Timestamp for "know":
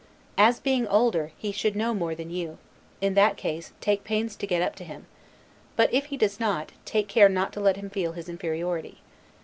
1.75-1.93